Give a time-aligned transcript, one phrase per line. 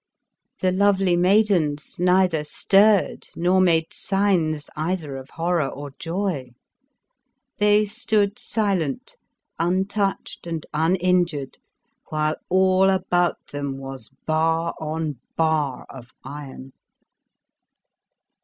[0.61, 6.53] The lovely maidens neither stirred nor made signs either of horror or joy;
[7.59, 9.17] they stood silent,
[9.59, 11.57] untouched and unin jured,
[12.09, 16.73] while all about them was bar on bar of iron.